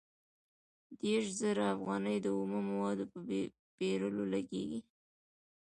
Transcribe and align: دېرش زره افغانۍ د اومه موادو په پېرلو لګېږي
دېرش 1.01 1.27
زره 1.41 1.63
افغانۍ 1.75 2.17
د 2.21 2.27
اومه 2.37 2.59
موادو 2.69 3.05
په 3.11 3.19
پېرلو 3.77 4.23
لګېږي 4.33 4.79